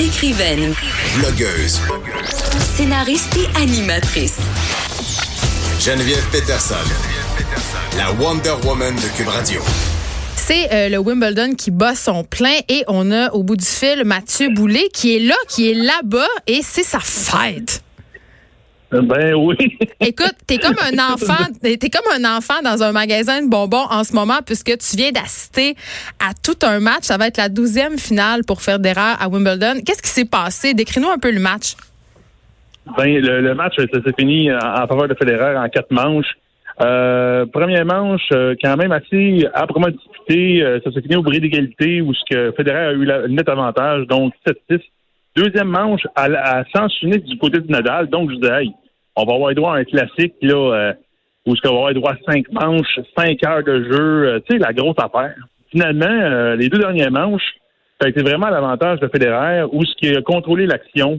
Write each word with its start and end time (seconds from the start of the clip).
Écrivaine, 0.00 0.74
Blogueuse. 1.18 1.78
scénariste 2.74 3.36
et 3.36 3.60
animatrice. 3.60 4.38
Geneviève 5.78 6.24
Peterson. 6.32 6.74
La 7.98 8.10
Wonder 8.12 8.54
Woman 8.64 8.94
de 8.96 9.14
Cube 9.14 9.28
Radio. 9.28 9.60
C'est 10.36 10.72
euh, 10.72 10.88
le 10.88 10.96
Wimbledon 10.96 11.54
qui 11.54 11.70
bat 11.70 11.94
son 11.94 12.24
plein 12.24 12.60
et 12.70 12.82
on 12.88 13.12
a 13.12 13.30
au 13.34 13.42
bout 13.42 13.56
du 13.56 13.66
fil 13.66 14.04
Mathieu 14.06 14.48
Boulay 14.48 14.88
qui 14.90 15.16
est 15.16 15.20
là, 15.20 15.36
qui 15.48 15.70
est 15.70 15.74
là-bas 15.74 16.28
et 16.46 16.62
c'est 16.62 16.82
sa 16.82 17.00
fête. 17.00 17.82
Ben 18.92 19.34
oui. 19.34 19.56
Écoute, 20.00 20.34
t'es 20.46 20.58
comme 20.58 20.76
un 20.82 21.12
enfant, 21.12 21.44
t'es 21.62 21.78
comme 21.78 22.12
un 22.12 22.36
enfant 22.36 22.60
dans 22.64 22.82
un 22.82 22.92
magasin 22.92 23.42
de 23.42 23.48
bonbons 23.48 23.86
en 23.90 24.02
ce 24.02 24.14
moment 24.14 24.38
puisque 24.44 24.76
tu 24.78 24.96
viens 24.96 25.12
d'assister 25.12 25.76
à 26.18 26.32
tout 26.34 26.58
un 26.66 26.80
match. 26.80 27.04
Ça 27.04 27.16
va 27.16 27.28
être 27.28 27.36
la 27.36 27.48
douzième 27.48 27.98
finale 27.98 28.44
pour 28.44 28.62
faire 28.62 28.76
Federer 28.76 29.14
à 29.20 29.28
Wimbledon. 29.28 29.80
Qu'est-ce 29.86 30.02
qui 30.02 30.08
s'est 30.08 30.24
passé? 30.24 30.74
Décris-nous 30.74 31.08
un 31.08 31.18
peu 31.18 31.30
le 31.30 31.40
match. 31.40 31.74
Ben, 32.96 33.06
le, 33.06 33.40
le 33.40 33.54
match 33.54 33.76
ça 33.76 34.02
s'est 34.02 34.14
fini 34.18 34.52
en, 34.52 34.58
en 34.58 34.86
faveur 34.88 35.06
de 35.06 35.14
Federer 35.14 35.56
en 35.56 35.68
quatre 35.68 35.92
manches. 35.92 36.34
Euh, 36.82 37.44
première 37.46 37.84
manche, 37.84 38.28
euh, 38.32 38.54
quand 38.62 38.76
même 38.76 38.92
assez 38.92 39.46
âprement 39.54 39.88
disputée. 39.88 40.62
Euh, 40.62 40.80
ça 40.82 40.90
s'est 40.92 41.02
fini 41.02 41.16
au 41.16 41.22
bris 41.22 41.40
d'égalité 41.40 42.00
où 42.00 42.14
ce 42.14 42.22
que 42.30 42.52
Federer 42.56 42.86
a 42.86 42.92
eu 42.92 43.04
le 43.04 43.28
net 43.28 43.48
avantage, 43.48 44.06
donc 44.06 44.32
7-6. 44.46 44.80
Deuxième 45.36 45.68
manche, 45.68 46.02
à, 46.16 46.24
à 46.24 46.64
sens 46.74 46.92
unique 47.02 47.24
du 47.24 47.38
côté 47.38 47.60
du 47.60 47.70
Nadal. 47.70 48.08
Donc, 48.08 48.30
je 48.30 48.36
disais, 48.36 48.62
hey, 48.64 48.72
on 49.16 49.24
va 49.24 49.34
avoir 49.34 49.54
droit 49.54 49.74
à 49.74 49.78
un 49.78 49.84
classique, 49.84 50.34
là, 50.42 50.54
euh, 50.74 50.92
où 51.46 51.54
ce 51.54 51.60
qu'on 51.62 51.70
va 51.70 51.78
avoir 51.78 51.94
droit 51.94 52.12
à 52.12 52.32
cinq 52.32 52.50
manches, 52.52 52.98
cinq 53.16 53.44
heures 53.46 53.62
de 53.62 53.84
jeu, 53.84 54.28
euh, 54.28 54.40
tu 54.48 54.56
sais, 54.56 54.58
la 54.58 54.72
grosse 54.72 54.96
affaire. 54.98 55.34
Finalement, 55.70 56.06
euh, 56.06 56.56
les 56.56 56.68
deux 56.68 56.78
dernières 56.78 57.12
manches, 57.12 57.54
ça 58.00 58.06
a 58.06 58.08
été 58.08 58.22
vraiment 58.22 58.48
l'avantage 58.48 58.98
de 59.00 59.08
Federer, 59.08 59.64
où 59.70 59.84
ce 59.84 59.94
qui 59.96 60.08
a 60.16 60.20
contrôlé 60.22 60.66
l'action. 60.66 61.16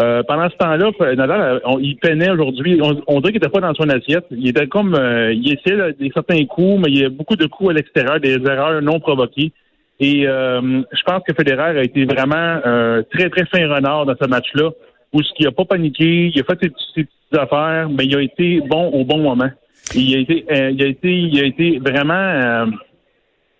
Euh, 0.00 0.24
pendant 0.24 0.50
ce 0.50 0.56
temps-là, 0.56 0.90
Nadal, 1.14 1.40
euh, 1.40 1.58
on- 1.64 1.78
il 1.78 1.96
peinait 1.96 2.30
aujourd'hui. 2.30 2.80
On, 2.82 3.00
on 3.06 3.20
dirait 3.20 3.32
qu'il 3.32 3.40
n'était 3.40 3.48
pas 3.48 3.60
dans 3.60 3.74
son 3.74 3.88
assiette. 3.88 4.26
Il 4.32 4.48
était 4.48 4.66
comme, 4.66 4.98
il 5.32 5.52
essayait 5.52 5.76
là, 5.76 5.92
des 5.92 6.10
certains 6.12 6.44
coups, 6.46 6.80
mais 6.82 6.90
il 6.90 6.98
y 6.98 7.04
a 7.04 7.08
beaucoup 7.08 7.36
de 7.36 7.46
coups 7.46 7.70
à 7.70 7.72
l'extérieur, 7.74 8.18
des 8.18 8.34
erreurs 8.44 8.82
non 8.82 8.98
provoquées. 8.98 9.52
Et 10.00 10.26
euh, 10.26 10.82
je 10.92 11.02
pense 11.04 11.22
que 11.26 11.34
Federer 11.34 11.78
a 11.78 11.82
été 11.82 12.04
vraiment 12.04 12.60
euh, 12.66 13.02
très 13.12 13.30
très 13.30 13.46
fin 13.46 13.68
renard 13.72 14.06
dans 14.06 14.16
ce 14.20 14.28
match-là, 14.28 14.70
où 15.12 15.22
ce 15.22 15.32
qui 15.34 15.46
a 15.46 15.52
pas 15.52 15.64
paniqué, 15.64 16.32
il 16.34 16.40
a 16.40 16.44
fait 16.44 16.58
ses, 16.60 16.70
petites 16.70 17.10
affaires, 17.32 17.88
mais 17.88 18.04
il 18.04 18.16
a 18.16 18.20
été 18.20 18.60
bon 18.60 18.88
au 18.88 19.04
bon 19.04 19.18
moment. 19.18 19.50
Il 19.94 20.16
a 20.16 20.18
été, 20.18 20.44
euh, 20.50 20.70
il 20.70 20.82
a 20.82 20.86
été, 20.86 21.12
il 21.12 21.40
a 21.40 21.44
été 21.44 21.78
vraiment 21.78 22.14
euh, 22.14 22.66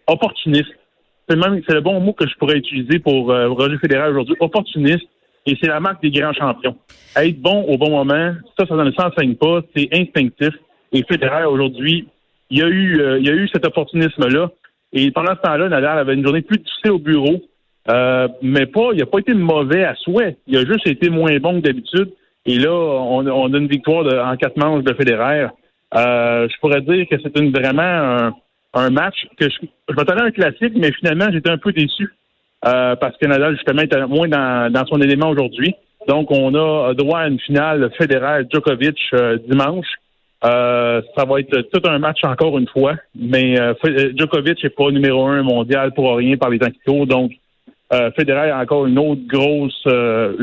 opportuniste. 0.09 0.73
C'est 1.29 1.37
le 1.37 1.81
bon 1.81 2.01
mot 2.01 2.13
que 2.13 2.29
je 2.29 2.35
pourrais 2.37 2.59
utiliser 2.59 2.99
pour 2.99 3.31
euh, 3.31 3.49
Roger 3.49 3.79
Federer 3.79 4.11
aujourd'hui. 4.11 4.35
Opportuniste. 4.41 5.07
Et 5.47 5.57
c'est 5.61 5.69
la 5.69 5.79
marque 5.79 6.03
des 6.03 6.11
grands 6.11 6.33
champions. 6.33 6.77
Être 7.17 7.41
bon 7.41 7.65
au 7.65 7.77
bon 7.77 7.91
moment, 7.91 8.33
ça, 8.59 8.67
ça 8.67 8.75
ne 8.75 8.91
s'enseigne 8.93 9.35
pas. 9.37 9.61
C'est 9.77 9.89
instinctif. 9.93 10.55
Et 10.93 11.05
Federer, 11.05 11.45
aujourd'hui, 11.45 12.09
il 12.51 12.59
y 12.59 12.63
a 12.63 12.69
eu, 12.69 13.19
il 13.19 13.27
y 13.27 13.31
a 13.31 13.35
eu 13.35 13.49
cet 13.49 13.67
opportunisme-là. 13.67 14.51
Et 14.95 15.11
pendant 15.11 15.35
ce 15.35 15.41
temps-là, 15.43 15.69
Nadal 15.69 15.99
avait 15.99 16.15
une 16.15 16.25
journée 16.25 16.43
plus 16.43 16.59
difficile 16.59 16.93
au 16.93 16.99
bureau. 16.99 17.43
Euh, 17.91 18.29
mais 18.41 18.65
pas, 18.65 18.91
il 18.93 18.99
n'a 19.01 19.07
pas 19.07 19.19
été 19.19 19.35
mauvais 19.35 19.85
à 19.85 19.95
souhait. 19.97 20.37
Il 20.47 20.57
a 20.57 20.65
juste 20.65 20.87
été 20.87 21.11
moins 21.11 21.37
bon 21.39 21.61
que 21.61 21.67
d'habitude. 21.67 22.11
Et 22.47 22.59
là, 22.59 22.71
on, 22.73 23.27
on 23.27 23.53
a 23.53 23.59
une 23.59 23.67
victoire 23.67 24.05
de- 24.05 24.17
en 24.17 24.37
quatre 24.37 24.57
manches 24.57 24.85
de 24.85 24.95
Federer. 24.95 25.49
Euh, 25.95 26.49
je 26.49 26.59
pourrais 26.61 26.81
dire 26.81 27.07
que 27.11 27.17
c'est 27.23 27.37
vraiment 27.51 27.83
un, 27.83 28.35
un 28.75 28.91
match 28.91 29.27
que 29.39 29.51
je, 29.51 29.57
je 29.89 29.95
m'attendais 29.95 30.23
à 30.23 30.25
un 30.27 30.31
classique, 30.31 30.73
mais 30.77 30.93
finalement, 30.93 31.27
j'étais 31.31 31.51
un 31.51 31.59
peu 31.59 31.73
déçu. 31.73 32.09
Euh, 32.67 32.97
parce 32.97 33.17
que 33.19 33.27
Nadal, 33.27 33.55
justement, 33.57 33.83
était 33.83 34.07
moins 34.07 34.29
dans, 34.29 34.73
dans 34.73 34.87
son 34.87 35.01
élément 35.03 35.29
aujourd'hui. 35.29 35.75
Donc, 36.09 36.31
on 36.31 36.55
a 36.55 36.95
droit 36.95 37.21
à 37.21 37.29
une 37.29 37.41
finale 37.41 37.91
Federer-Djokovic 37.99 38.99
euh, 39.15 39.39
dimanche. 39.49 39.87
Euh, 40.45 41.01
ça 41.17 41.25
va 41.25 41.41
être 41.41 41.59
tout 41.73 41.89
un 41.89 41.99
match 41.99 42.23
encore 42.23 42.59
une 42.59 42.69
fois, 42.69 42.97
mais 43.15 43.59
euh, 43.59 43.73
euh, 43.87 44.13
Djokovic 44.15 44.63
n'est 44.63 44.71
pas 44.71 44.91
numéro 44.91 45.27
un 45.27 45.43
mondial 45.43 45.93
pour 45.95 46.17
rien 46.17 46.37
par 46.37 46.51
les 46.51 46.59
temps 46.59 46.71
qui 46.71 46.81
courent. 46.87 47.07
Donc, 47.07 47.33
euh, 47.93 48.11
Federer 48.13 48.51
a 48.51 48.59
encore 48.59 48.87
une 48.87 48.99
autre 48.99 49.23
grosse 49.27 49.83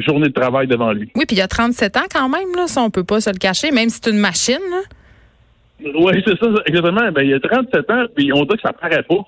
journée 0.03 0.29
de 0.29 0.33
travail 0.33 0.65
devant 0.67 0.91
lui. 0.91 1.11
Oui, 1.15 1.25
puis 1.27 1.35
il 1.35 1.39
y 1.39 1.43
a 1.43 1.47
37 1.47 1.97
ans 1.97 2.05
quand 2.11 2.29
même, 2.29 2.55
là, 2.55 2.65
ça 2.65 2.81
on 2.81 2.89
peut 2.89 3.03
pas 3.03 3.21
se 3.21 3.29
le 3.29 3.37
cacher, 3.37 3.71
même 3.71 3.89
si 3.89 3.99
c'est 4.01 4.09
une 4.09 4.17
machine. 4.17 4.57
Oui, 5.83 6.13
c'est 6.25 6.37
ça, 6.39 6.47
exactement. 6.65 7.11
Ben, 7.11 7.21
il 7.21 7.29
y 7.29 7.33
a 7.33 7.39
37 7.39 7.89
ans, 7.91 8.05
puis 8.15 8.31
on 8.33 8.43
dit 8.45 8.55
que 8.55 8.61
ça 8.61 8.73
paraît 8.73 9.03
pas. 9.03 9.23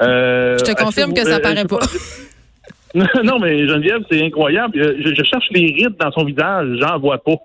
Je 0.00 0.64
te 0.64 0.82
confirme 0.82 1.12
que 1.12 1.24
ça 1.24 1.40
paraît 1.40 1.66
pas. 1.66 1.80
non, 3.22 3.38
mais 3.38 3.66
Geneviève, 3.66 4.02
c'est 4.10 4.24
incroyable. 4.24 4.72
Je, 4.74 5.14
je 5.14 5.22
cherche 5.24 5.48
les 5.50 5.66
rides 5.66 5.96
dans 6.00 6.10
son 6.12 6.24
visage, 6.24 6.68
j'en 6.80 6.98
vois 6.98 7.18
pas. 7.18 7.36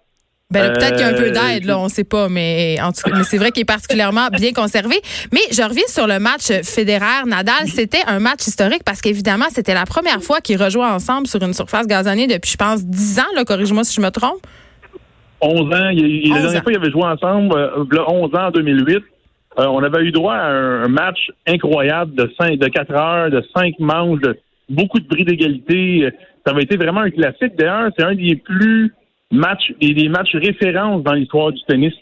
Ben, 0.52 0.74
peut-être 0.74 0.92
qu'il 0.98 1.00
y 1.00 1.04
a 1.04 1.08
un 1.08 1.14
peu 1.14 1.30
Euh, 1.30 1.32
d'aide, 1.32 1.66
là, 1.66 1.80
on 1.80 1.88
sait 1.90 2.04
pas, 2.04 2.28
mais 2.30 2.76
en 2.84 2.92
tout 2.92 3.02
cas, 3.10 3.16
mais 3.18 3.24
c'est 3.24 3.38
vrai 3.38 3.52
qu'il 3.52 3.62
est 3.62 3.66
particulièrement 3.66 4.28
bien 4.32 4.52
conservé. 4.52 4.96
Mais 5.32 5.40
je 5.52 5.62
reviens 5.62 5.88
sur 5.88 6.08
le 6.08 6.20
match 6.20 6.52
Federer-Nadal. 6.64 7.68
C'était 7.68 8.02
un 8.08 8.20
match 8.20 8.46
historique 8.48 8.84
parce 8.86 9.02
qu'évidemment, 9.02 9.46
c'était 9.50 9.74
la 9.74 9.86
première 9.86 10.22
fois 10.22 10.42
qu'ils 10.42 10.62
rejouaient 10.62 10.84
ensemble 10.86 11.28
sur 11.28 11.42
une 11.42 11.54
surface 11.54 11.88
gazonnée 11.88 12.28
depuis, 12.28 12.52
je 12.52 12.58
pense, 12.58 12.86
10 12.86 13.20
ans, 13.20 13.32
là, 13.36 13.46
corrige-moi 13.46 13.84
si 13.84 13.96
je 13.96 14.02
me 14.02 14.10
trompe. 14.10 14.46
11 15.42 15.74
ans. 15.74 15.90
Il, 15.94 16.06
il- 16.26 16.32
11 16.32 16.36
la 16.36 16.42
dernière 16.42 16.60
ans. 16.60 16.64
fois, 16.64 16.72
ils 16.74 16.78
avaient 16.78 16.92
joué 16.92 17.04
ensemble, 17.04 17.56
euh, 17.58 17.84
v'là 17.90 18.10
11 18.12 18.36
ans 18.36 18.48
en 18.48 18.52
2008. 18.52 18.98
Euh, 19.60 19.66
on 19.68 19.84
avait 19.84 20.04
eu 20.04 20.12
droit 20.12 20.36
à 20.36 20.48
un, 20.48 20.88
match 20.88 21.30
incroyable 21.48 22.14
de, 22.16 22.32
cinq, 22.40 22.58
de 22.58 22.68
4 22.68 22.92
heures, 22.94 23.30
de 23.30 23.44
5 23.56 23.74
manches, 23.80 24.22
de 24.22 24.38
beaucoup 24.70 25.00
de 25.00 25.08
bris 25.08 25.26
d'égalité. 25.26 26.10
Ça 26.46 26.54
avait 26.54 26.64
été 26.64 26.78
vraiment 26.78 27.02
un 27.02 27.10
classique. 27.12 27.56
D'ailleurs, 27.58 27.90
c'est 27.98 28.04
un 28.06 28.16
des 28.16 28.36
plus 28.38 28.94
matchs, 29.32 29.74
des, 29.80 29.94
des 29.94 30.10
matchs 30.10 30.36
références 30.36 31.04
dans 31.04 31.14
l'histoire 31.14 31.52
du 31.52 31.62
tennis. 31.68 31.94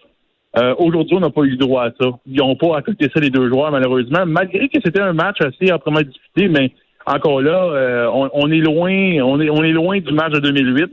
Euh, 0.58 0.74
Aujourd'hui, 0.80 1.16
on 1.16 1.20
n'a 1.20 1.30
pas 1.30 1.42
eu 1.42 1.52
le 1.52 1.58
droit 1.58 1.86
à 1.86 1.92
ça. 2.00 2.10
Ils 2.26 2.38
n'ont 2.38 2.56
pas 2.56 2.78
accepté 2.78 3.10
ça 3.14 3.20
les 3.20 3.30
deux 3.30 3.48
joueurs, 3.50 3.72
malheureusement, 3.72 4.26
malgré 4.26 4.68
que 4.68 4.80
c'était 4.84 5.02
un 5.02 5.14
match 5.14 5.38
assez 5.42 5.72
âprement 5.72 6.02
disputé, 6.02 6.48
mais 6.48 6.72
encore 7.06 7.42
là, 7.42 7.64
euh, 7.64 8.08
on, 8.12 8.30
on 8.34 8.52
est 8.52 8.60
loin, 8.60 9.22
on 9.24 9.40
est, 9.40 9.50
on 9.50 9.64
est 9.64 9.72
loin 9.72 10.00
du 10.00 10.14
match 10.14 10.34
de 10.34 10.40
2008. 10.40 10.92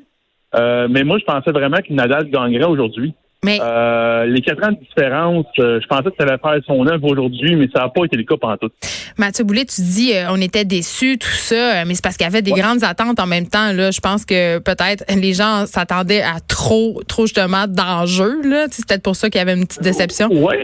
Euh, 0.54 0.88
mais 0.90 1.04
moi, 1.04 1.18
je 1.18 1.24
pensais 1.24 1.50
vraiment 1.50 1.78
que 1.78 1.92
Nadal 1.92 2.30
gagnerait 2.30 2.66
aujourd'hui. 2.66 3.14
Mais 3.44 3.58
Euh, 3.60 4.24
les 4.24 4.40
quatre 4.40 4.64
ans 4.66 4.72
de 4.72 4.78
différence, 4.78 5.46
euh, 5.58 5.78
je 5.80 5.86
pensais 5.86 6.04
que 6.04 6.16
ça 6.18 6.24
allait 6.24 6.38
faire 6.38 6.58
son 6.66 6.86
œuvre 6.86 7.04
aujourd'hui, 7.04 7.54
mais 7.54 7.68
ça 7.74 7.82
n'a 7.82 7.88
pas 7.88 8.04
été 8.04 8.16
le 8.16 8.24
cas 8.24 8.36
pendant 8.40 8.56
tout. 8.56 8.70
Mathieu 9.18 9.44
Boulet, 9.44 9.64
tu 9.64 9.82
dis 9.82 10.14
euh, 10.14 10.30
on 10.30 10.40
était 10.40 10.64
déçus, 10.64 11.18
tout 11.18 11.28
ça, 11.28 11.84
mais 11.84 11.94
c'est 11.94 12.02
parce 12.02 12.16
qu'il 12.16 12.24
y 12.24 12.28
avait 12.28 12.42
des 12.42 12.52
grandes 12.52 12.82
attentes 12.82 13.20
en 13.20 13.26
même 13.26 13.46
temps. 13.46 13.72
Là, 13.72 13.90
je 13.90 14.00
pense 14.00 14.24
que 14.24 14.58
peut-être 14.58 15.04
les 15.14 15.32
gens 15.32 15.66
s'attendaient 15.66 16.22
à 16.22 16.40
trop, 16.40 17.02
trop 17.06 17.26
justement 17.26 17.66
d'enjeux. 17.68 18.40
C'est 18.70 18.86
peut-être 18.86 19.02
pour 19.02 19.16
ça 19.16 19.28
qu'il 19.30 19.38
y 19.38 19.42
avait 19.42 19.54
une 19.54 19.66
petite 19.66 19.82
déception. 19.82 20.28
Oui. 20.32 20.56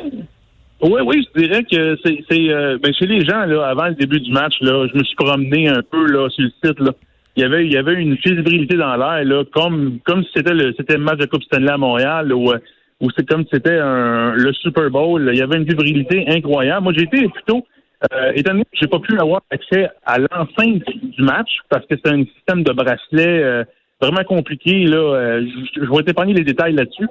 Oui, 0.80 1.00
oui, 1.06 1.24
je 1.36 1.40
dirais 1.40 1.62
que 1.62 1.96
c'est, 2.04 2.24
c'est 2.28 2.48
ben, 2.82 2.92
chez 2.98 3.06
les 3.06 3.24
gens, 3.24 3.44
là, 3.44 3.68
avant 3.68 3.86
le 3.86 3.94
début 3.94 4.18
du 4.18 4.32
match, 4.32 4.54
là, 4.60 4.88
je 4.92 4.98
me 4.98 5.04
suis 5.04 5.14
promené 5.14 5.68
un 5.68 5.82
peu 5.88 6.06
là, 6.06 6.28
sur 6.30 6.42
le 6.42 6.50
site. 6.64 6.80
Là. 6.80 6.90
Il 7.36 7.42
y 7.42 7.44
avait, 7.44 7.64
il 7.64 7.72
y 7.72 7.78
avait 7.78 7.94
une 7.94 8.16
fébrilité 8.18 8.76
dans 8.76 8.94
l'air, 8.96 9.24
là, 9.24 9.44
comme, 9.52 9.98
comme 10.04 10.22
si 10.24 10.30
c'était 10.36 10.52
le, 10.52 10.74
c'était 10.76 10.98
le 10.98 11.02
match 11.02 11.18
de 11.18 11.26
Coupe 11.26 11.42
Stanley 11.44 11.70
à 11.70 11.78
Montréal, 11.78 12.32
où, 12.32 12.50
euh, 12.50 12.58
où 13.00 13.08
c'est 13.16 13.26
comme 13.26 13.42
si 13.44 13.50
c'était 13.54 13.78
un, 13.78 14.34
le 14.34 14.52
Super 14.52 14.90
Bowl. 14.90 15.30
Il 15.32 15.38
y 15.38 15.42
avait 15.42 15.56
une 15.56 15.66
fébrilité 15.66 16.24
incroyable. 16.28 16.84
Moi, 16.84 16.92
j'ai 16.96 17.04
été 17.04 17.26
plutôt 17.28 17.66
euh, 18.12 18.32
étant 18.34 18.52
donné 18.52 18.64
que 18.64 18.78
j'ai 18.80 18.86
pas 18.86 18.98
pu 18.98 19.18
avoir 19.18 19.42
accès 19.50 19.88
à 20.04 20.18
l'enceinte 20.18 20.82
du 21.02 21.22
match 21.22 21.50
parce 21.70 21.86
que 21.86 21.94
c'est 22.04 22.12
un 22.12 22.24
système 22.24 22.64
de 22.64 22.72
bracelet 22.72 23.42
euh, 23.42 23.64
vraiment 24.00 24.24
compliqué. 24.24 24.84
Là, 24.84 24.98
euh, 24.98 25.46
je, 25.74 25.80
je 25.84 25.90
vais 25.90 26.02
t'épargner 26.02 26.34
les 26.34 26.44
détails 26.44 26.74
là-dessus. 26.74 27.08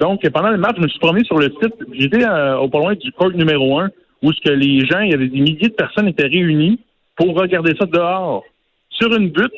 Donc, 0.00 0.26
pendant 0.30 0.50
le 0.50 0.56
match, 0.56 0.76
je 0.78 0.82
me 0.82 0.88
suis 0.88 0.98
promené 0.98 1.24
sur 1.24 1.38
le 1.38 1.52
site. 1.62 1.74
J'étais 1.92 2.24
euh, 2.24 2.56
au 2.56 2.68
pas 2.68 2.78
loin 2.78 2.94
du 2.94 3.12
court 3.12 3.30
numéro 3.32 3.78
un, 3.78 3.90
où 4.22 4.32
ce 4.32 4.40
que 4.40 4.50
les 4.50 4.80
gens, 4.86 5.00
il 5.00 5.10
y 5.10 5.14
avait 5.14 5.28
des 5.28 5.40
milliers 5.40 5.68
de 5.68 5.74
personnes 5.74 6.08
étaient 6.08 6.26
réunies 6.26 6.80
pour 7.16 7.36
regarder 7.36 7.74
ça 7.78 7.84
dehors, 7.84 8.42
sur 9.00 9.14
une 9.14 9.28
butte 9.30 9.52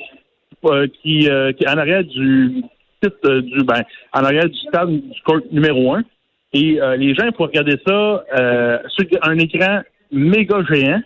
euh, 0.65 0.87
qui, 1.03 1.29
euh, 1.29 1.53
qui 1.53 1.65
est 1.65 1.69
en 1.69 1.77
arrière 1.79 2.05
du 2.05 2.63
site 3.03 3.15
euh, 3.25 3.43
du 3.43 3.65
ben, 3.65 3.83
en 4.13 4.25
arrière 4.25 4.49
du 4.49 4.59
stade 4.69 4.91
du 4.91 5.23
court 5.25 5.41
numéro 5.51 5.95
un. 5.95 6.03
Et 6.55 6.79
les 6.99 7.15
gens 7.15 7.33
pour 7.33 7.47
regarder 7.47 7.79
ça 7.87 8.25
sur 8.89 9.07
un 9.23 9.39
écran 9.39 9.81
méga 10.11 10.59
géant. 10.71 11.01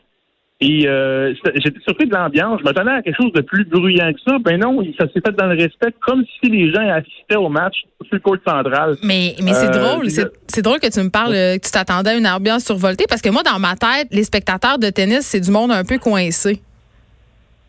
Et 0.61 0.89
euh, 0.89 1.35
j'étais 1.55 1.79
surpris 1.85 2.07
de 2.09 2.15
l'ambiance. 2.15 2.59
Je 2.59 2.65
m'attendais 2.65 2.91
à 2.91 3.03
quelque 3.03 3.23
chose 3.23 3.33
de 3.33 3.43
plus 3.43 3.65
bruyant 3.65 4.13
que 4.13 4.19
ça. 4.27 4.39
Ben 4.41 4.59
non, 4.59 4.83
ça 4.99 5.07
s'est 5.07 5.21
fait 5.25 5.37
dans 5.37 5.47
le 5.47 5.55
respect, 5.55 5.95
comme 6.01 6.25
si 6.41 6.51
les 6.51 6.73
gens 6.73 6.89
assistaient 6.89 7.37
au 7.37 7.49
match 7.49 7.77
sur 8.07 8.15
le 8.15 8.19
court 8.21 8.39
central. 8.45 8.97
Mais, 9.05 9.37
mais 9.45 9.53
c'est 9.53 9.69
Euh, 9.69 9.95
drôle, 9.95 10.11
c'est 10.11 10.63
drôle 10.63 10.81
que 10.81 10.91
tu 10.91 10.99
me 11.01 11.11
parles, 11.11 11.33
que 11.33 11.65
tu 11.65 11.71
t'attendais 11.71 12.11
à 12.11 12.15
une 12.17 12.27
ambiance 12.27 12.65
survoltée, 12.65 13.05
parce 13.09 13.23
que 13.23 13.29
moi, 13.29 13.43
dans 13.45 13.61
ma 13.61 13.77
tête, 13.77 14.09
les 14.11 14.25
spectateurs 14.25 14.79
de 14.81 14.91
tennis, 14.91 15.21
c'est 15.27 15.41
du 15.41 15.51
monde 15.53 15.71
un 15.71 15.85
peu 15.85 15.99
coincé. 15.99 16.61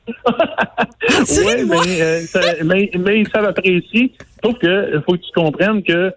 Oui, 0.08 1.66
mais, 1.68 2.02
euh, 2.02 2.20
ça- 2.22 2.64
mais, 2.64 2.90
mais 2.98 3.20
ils 3.20 3.28
savent 3.30 3.46
apprécier. 3.46 4.12
Sauf 4.44 4.58
que 4.60 5.02
faut 5.06 5.14
que 5.14 5.18
tu 5.18 5.32
comprennes 5.36 5.84
que 5.84 6.12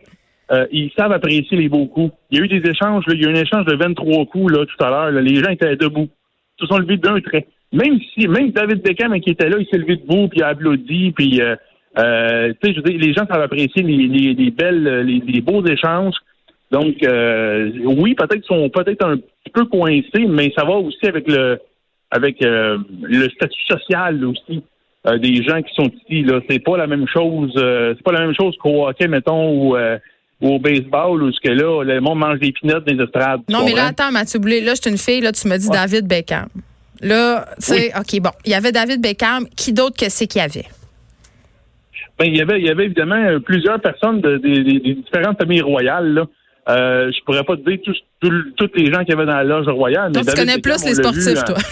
euh, 0.52 0.66
ils 0.72 0.90
savent 0.98 1.12
apprécier 1.12 1.56
les 1.56 1.68
beaux 1.68 1.86
coups. 1.86 2.12
Il 2.30 2.38
y 2.38 2.40
a 2.42 2.44
eu 2.44 2.48
des 2.48 2.68
échanges, 2.70 3.04
là, 3.06 3.14
il 3.14 3.22
y 3.22 3.26
a 3.26 3.28
eu 3.30 3.32
un 3.32 3.40
échange 3.40 3.64
de 3.66 3.76
23 3.76 4.26
coups 4.26 4.52
là, 4.52 4.64
tout 4.66 4.84
à 4.84 4.90
l'heure. 4.90 5.10
Les 5.22 5.36
gens 5.36 5.50
étaient 5.50 5.76
debout. 5.76 6.08
Ils 6.58 6.62
se 6.62 6.66
sont 6.66 6.78
levés 6.78 6.96
d'un 6.96 7.20
trait. 7.20 7.46
même 7.72 7.98
si, 8.12 8.26
même 8.26 8.50
David 8.50 8.82
Beckham 8.82 9.18
qui 9.20 9.30
était 9.30 9.48
là, 9.48 9.56
il 9.60 9.66
s'est 9.70 9.78
levé 9.78 9.96
debout, 9.96 10.28
puis 10.28 10.40
il 10.40 10.42
a 10.42 10.48
applaudi, 10.48 11.12
puis 11.12 11.40
euh, 11.40 11.54
euh, 11.98 12.52
tu 12.60 12.68
sais, 12.68 12.74
je 12.74 12.80
veux 12.80 12.90
dire, 12.90 12.98
les 13.00 13.12
gens 13.12 13.26
savent 13.26 13.42
apprécier 13.42 13.82
les, 13.82 14.06
les, 14.08 14.34
les 14.34 14.50
belles, 14.50 15.02
les, 15.06 15.22
les, 15.26 15.40
beaux 15.40 15.64
échanges. 15.64 16.14
Donc, 16.70 17.02
euh, 17.02 17.70
oui, 17.84 18.14
peut-être 18.14 18.42
qu'ils 18.42 18.56
sont 18.56 18.68
peut-être 18.68 19.04
un 19.04 19.16
petit 19.16 19.50
peu 19.52 19.64
coincés, 19.66 20.26
mais 20.28 20.52
ça 20.56 20.64
va 20.64 20.74
aussi 20.74 21.04
avec 21.06 21.26
le 21.28 21.58
avec 22.10 22.42
euh, 22.42 22.78
le 23.02 23.28
statut 23.30 23.64
social 23.68 24.24
aussi 24.24 24.62
euh, 25.06 25.18
des 25.18 25.42
gens 25.42 25.62
qui 25.62 25.74
sont 25.74 25.90
ici. 26.04 26.22
Là, 26.22 26.40
c'est 26.48 26.58
pas 26.58 26.76
la 26.76 26.86
même 26.86 27.06
chose. 27.06 27.52
Euh, 27.56 27.94
c'est 27.96 28.02
pas 28.02 28.12
la 28.12 28.20
même 28.20 28.34
chose 28.34 28.56
qu'au 28.60 28.86
hockey, 28.86 29.08
mettons, 29.08 29.50
ou, 29.50 29.76
au 30.40 30.58
baseball, 30.58 31.22
où 31.22 31.32
ce 31.32 31.40
que 31.40 31.50
là, 31.50 31.84
le 31.84 32.00
monde 32.00 32.18
mange 32.18 32.38
des 32.40 32.52
pinottes 32.52 32.84
des 32.84 33.02
estrades. 33.02 33.42
Non, 33.48 33.64
mais 33.64 33.74
là, 33.74 33.86
attends, 33.86 34.10
Mathieu 34.10 34.38
Boulay, 34.38 34.60
là, 34.60 34.74
je 34.74 34.80
suis 34.80 34.90
une 34.90 34.98
fille, 34.98 35.20
là, 35.20 35.32
tu 35.32 35.46
me 35.48 35.56
dis 35.56 35.68
David 35.68 36.06
Beckham. 36.06 36.48
Là, 37.02 37.46
tu 37.56 37.74
sais, 37.74 37.92
OK, 37.96 38.20
bon, 38.20 38.30
il 38.44 38.52
y 38.52 38.54
avait 38.54 38.72
David 38.72 39.00
Beckham. 39.00 39.46
Qui 39.56 39.72
d'autre 39.72 39.96
que 39.96 40.10
c'est 40.10 40.26
qu'il 40.26 40.40
y 40.40 40.44
avait? 40.44 40.66
Ben, 42.18 42.26
il 42.26 42.36
y 42.36 42.42
avait, 42.42 42.58
il 42.58 42.66
y 42.66 42.70
avait 42.70 42.84
évidemment 42.84 43.40
plusieurs 43.40 43.80
personnes 43.80 44.20
de, 44.20 44.36
des 44.36 44.94
différentes 44.94 45.38
familles 45.38 45.62
royales, 45.62 46.12
là. 46.12 46.26
Euh, 46.68 47.10
je 47.10 47.24
pourrais 47.24 47.44
pas 47.44 47.56
te 47.56 47.68
dire 47.68 47.78
tous, 47.84 47.96
tous, 48.56 48.70
les 48.74 48.92
gens 48.92 49.04
qui 49.04 49.12
avaient 49.12 49.26
dans 49.26 49.36
la 49.36 49.44
loge 49.44 49.68
royale. 49.68 50.12
Donc, 50.12 50.26
tu 50.26 50.34
connais 50.34 50.58
plus 50.58 50.84
les 50.84 50.94
sportifs, 50.94 51.44
toi. 51.44 51.56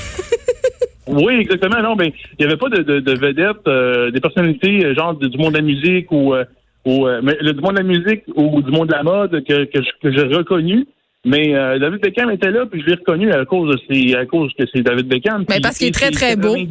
oui, 1.08 1.34
exactement. 1.34 1.82
Non, 1.82 1.96
ben, 1.96 2.10
il 2.38 2.44
n'y 2.44 2.46
avait 2.46 2.56
pas 2.56 2.68
de, 2.68 2.82
de, 2.82 3.00
de 3.00 3.18
vedettes, 3.18 3.66
euh, 3.66 4.10
des 4.10 4.20
personnalités, 4.20 4.84
euh, 4.84 4.94
genre 4.94 5.14
du 5.14 5.36
monde 5.38 5.52
de 5.52 5.58
la 5.58 5.62
musique 5.62 6.10
ou, 6.12 6.34
euh, 6.34 6.44
ou 6.84 7.06
mais, 7.22 7.36
le, 7.40 7.52
du 7.52 7.60
monde 7.60 7.72
de 7.72 7.78
la 7.78 7.82
musique 7.82 8.22
ou 8.34 8.62
du 8.62 8.70
monde 8.70 8.88
de 8.88 8.92
la 8.92 9.02
mode 9.02 9.44
que, 9.44 9.64
que, 9.64 9.78
que 10.02 10.12
j'ai 10.12 10.22
reconnu. 10.22 10.86
Mais 11.24 11.52
David 11.52 12.00
Beckham 12.00 12.30
était 12.30 12.50
là, 12.50 12.64
puis 12.64 12.80
je 12.80 12.86
l'ai 12.86 12.94
reconnu 12.94 13.30
à 13.32 13.44
cause 13.44 13.76
de 13.76 13.80
ses, 13.88 14.14
à 14.14 14.24
cause 14.24 14.52
que 14.58 14.64
c'est 14.72 14.82
David 14.82 15.08
Beckham. 15.08 15.44
Mais 15.48 15.60
parce 15.60 15.76
qu'il 15.76 15.88
est 15.88 15.94
très, 15.94 16.10
très 16.10 16.36
beau. 16.36 16.56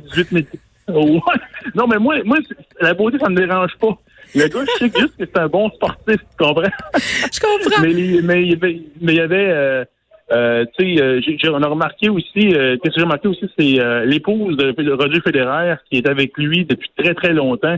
Non, 1.76 1.86
mais 1.86 1.98
moi, 2.00 2.16
moi, 2.24 2.38
la 2.80 2.94
beauté, 2.94 3.18
ça 3.20 3.30
me 3.30 3.36
dérange 3.36 3.76
pas. 3.80 3.98
Le 4.36 4.48
gars, 4.48 4.60
je 4.66 4.86
sais 4.86 5.00
juste 5.00 5.18
que 5.18 5.26
c'est 5.26 5.38
un 5.38 5.48
bon 5.48 5.70
sportif, 5.72 6.16
tu 6.16 6.38
comprends? 6.38 6.64
Je 7.34 7.40
comprends. 7.40 7.82
mais, 7.82 8.22
mais, 8.24 8.58
mais, 8.62 9.14
il 9.14 9.16
y 9.16 9.20
avait, 9.20 9.50
euh, 9.50 9.86
euh, 10.32 10.66
tu 10.78 10.98
sais, 10.98 11.02
euh, 11.02 11.22
on 11.54 11.62
a 11.64 11.68
remarqué 11.68 12.10
aussi, 12.10 12.54
euh, 12.54 12.78
qu'est-ce 12.78 12.96
que 12.96 13.00
j'ai 13.00 13.04
remarqué 13.04 13.28
aussi, 13.28 13.50
c'est 13.58 13.80
euh, 13.80 14.06
l'épouse 14.06 14.58
de, 14.58 14.92
Roger 14.92 15.22
Federer 15.22 15.76
qui 15.90 15.98
est 15.98 16.10
avec 16.10 16.38
lui 16.38 16.66
depuis 16.66 16.90
très, 16.98 17.14
très 17.14 17.34
longtemps. 17.34 17.78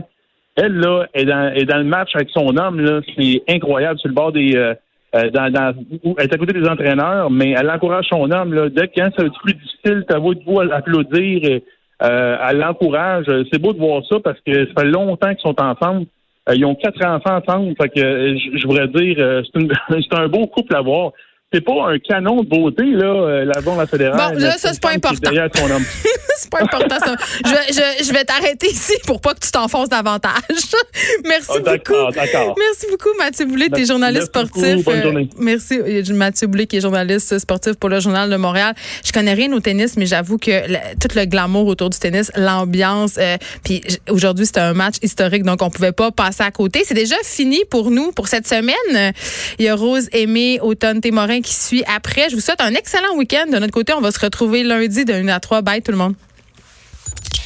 Elle, 0.56 0.74
là, 0.74 1.06
est 1.14 1.24
dans, 1.24 1.52
est 1.54 1.64
dans 1.64 1.78
le 1.78 1.84
match 1.84 2.10
avec 2.14 2.30
son 2.30 2.56
homme, 2.56 2.80
là, 2.80 3.00
c'est 3.16 3.42
incroyable, 3.48 3.98
sur 3.98 4.08
le 4.08 4.14
bord 4.14 4.32
des... 4.32 4.74
Dans, 5.12 5.52
dans, 5.52 5.74
elle 6.18 6.24
est 6.24 6.32
à 6.32 6.38
côté 6.38 6.52
des 6.52 6.68
entraîneurs, 6.68 7.32
mais 7.32 7.50
elle 7.58 7.68
encourage 7.68 8.06
son 8.06 8.30
homme. 8.30 8.54
Là, 8.54 8.68
dès 8.68 8.86
que 8.86 8.92
quand 8.94 9.10
va 9.18 9.26
être 9.26 9.42
plus 9.42 9.54
difficile, 9.54 10.04
ta 10.08 10.20
voix 10.20 10.36
de 10.36 10.40
vous 10.46 10.60
applaudir, 10.60 11.60
euh, 12.02 12.36
elle 12.48 12.58
l'encourage. 12.58 13.26
C'est 13.52 13.60
beau 13.60 13.72
de 13.72 13.78
voir 13.78 14.02
ça 14.08 14.18
parce 14.20 14.38
que 14.40 14.66
ça 14.66 14.82
fait 14.82 14.88
longtemps 14.88 15.34
qu'ils 15.34 15.40
sont 15.40 15.60
ensemble. 15.60 16.06
Ils 16.52 16.64
ont 16.64 16.74
quatre 16.74 17.04
enfants 17.04 17.40
ensemble. 17.44 17.74
Fait 17.80 17.88
que 17.88 18.36
je 18.36 18.66
voudrais 18.66 18.88
dire, 18.88 19.16
euh, 19.18 19.42
c'est 19.90 20.14
un 20.18 20.28
beau 20.28 20.46
couple 20.46 20.74
à 20.74 20.80
voir 20.80 21.12
c'est 21.52 21.62
pas 21.62 21.88
un 21.88 21.98
canon 21.98 22.42
de 22.44 22.48
beauté, 22.48 22.84
là, 22.84 23.06
euh, 23.06 23.44
la 23.44 23.86
fédérale. 23.86 24.34
Bon, 24.34 24.38
là, 24.38 24.56
ça, 24.56 24.72
c'est 24.72 24.80
pas 24.80 24.92
important. 24.92 25.30
c'est 26.36 26.50
pas 26.50 26.62
important, 26.62 26.96
ça. 27.04 27.16
Je, 27.44 27.72
je, 27.72 28.04
je 28.04 28.12
vais 28.12 28.24
t'arrêter 28.24 28.68
ici 28.68 28.92
pour 29.04 29.20
pas 29.20 29.34
que 29.34 29.40
tu 29.40 29.50
t'enfonces 29.50 29.88
davantage. 29.88 30.32
merci 31.24 31.50
oh, 31.50 31.58
beaucoup. 31.58 32.12
D'accord. 32.14 32.54
Merci 32.56 32.86
beaucoup, 32.88 33.08
Mathieu 33.18 33.46
Boulay, 33.46 33.68
t'es 33.68 33.84
journaliste 33.84 34.26
sportif. 34.26 34.84
bonne 34.84 35.02
journée. 35.02 35.28
merci, 35.38 35.80
Mathieu 36.12 36.46
Boulay, 36.46 36.66
qui 36.66 36.76
est 36.76 36.80
journaliste 36.80 37.36
sportif 37.40 37.74
pour 37.74 37.90
le 37.90 37.98
Journal 37.98 38.30
de 38.30 38.36
Montréal. 38.36 38.74
Je 39.04 39.10
connais 39.10 39.34
rien 39.34 39.52
au 39.52 39.58
tennis, 39.58 39.96
mais 39.96 40.06
j'avoue 40.06 40.38
que 40.38 40.68
tout 41.00 41.16
le 41.16 41.24
glamour 41.24 41.66
autour 41.66 41.90
du 41.90 41.98
tennis, 41.98 42.30
l'ambiance, 42.36 43.16
euh, 43.18 43.36
puis 43.64 43.82
aujourd'hui, 44.08 44.46
c'était 44.46 44.60
un 44.60 44.74
match 44.74 44.96
historique, 45.02 45.42
donc 45.42 45.62
on 45.62 45.70
pouvait 45.70 45.90
pas 45.90 46.12
passer 46.12 46.44
à 46.44 46.52
côté. 46.52 46.82
C'est 46.84 46.94
déjà 46.94 47.16
fini 47.24 47.64
pour 47.68 47.90
nous 47.90 48.12
pour 48.12 48.28
cette 48.28 48.46
semaine. 48.46 49.12
Il 49.58 49.64
y 49.64 49.68
a 49.68 49.74
Rose 49.74 50.08
Aimée, 50.12 50.60
Automne 50.62 51.00
Témorin 51.00 51.39
qui 51.42 51.54
suit 51.54 51.84
après. 51.86 52.28
Je 52.30 52.34
vous 52.34 52.40
souhaite 52.40 52.60
un 52.60 52.74
excellent 52.74 53.14
week-end. 53.16 53.46
De 53.50 53.58
notre 53.58 53.72
côté, 53.72 53.92
on 53.92 54.00
va 54.00 54.10
se 54.10 54.20
retrouver 54.20 54.62
lundi 54.62 55.04
de 55.04 55.12
1 55.12 55.28
à 55.28 55.40
3. 55.40 55.62
Bye 55.62 55.82
tout 55.82 55.92
le 55.92 55.98
monde. 55.98 56.14